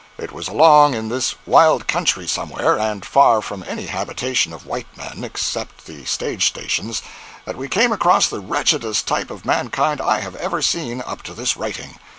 [0.17, 4.87] It was along in this wild country somewhere, and far from any habitation of white
[4.97, 7.03] men, except the stage stations,
[7.45, 11.35] that we came across the wretchedest type of mankind I have ever seen, up to
[11.35, 11.99] this writing.